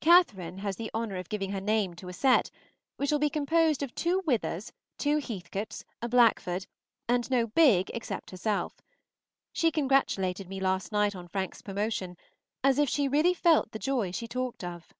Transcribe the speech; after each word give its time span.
Catherine 0.00 0.58
has 0.58 0.74
the 0.74 0.90
honor 0.92 1.14
of 1.18 1.28
giving 1.28 1.52
her 1.52 1.60
name 1.60 1.94
to 1.94 2.08
a 2.08 2.12
set, 2.12 2.50
which 2.96 3.12
will 3.12 3.20
be 3.20 3.30
composed 3.30 3.80
of 3.80 3.94
two 3.94 4.20
Withers, 4.26 4.72
two 4.98 5.18
Heathcotes, 5.18 5.84
a 6.02 6.08
Blackford, 6.08 6.66
and 7.08 7.30
no 7.30 7.46
Bigg 7.46 7.88
except 7.94 8.32
herself. 8.32 8.80
She 9.52 9.70
congratulated 9.70 10.48
me 10.48 10.58
last 10.58 10.90
night 10.90 11.14
on 11.14 11.28
Frank's 11.28 11.62
promotion, 11.62 12.16
as 12.64 12.80
if 12.80 12.88
she 12.88 13.06
really 13.06 13.34
felt 13.34 13.70
the 13.70 13.78
joy 13.78 14.10
she 14.10 14.26
talked 14.26 14.64
of. 14.64 14.92